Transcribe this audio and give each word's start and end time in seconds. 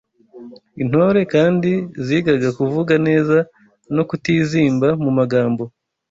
Intore 0.83 1.19
kandi 1.33 1.71
zigaga 2.05 2.49
kuvuga 2.57 2.93
neza 3.07 3.37
no 3.95 4.03
kutizimba 4.09 4.87
mu 5.03 5.11
magambo 5.17 5.63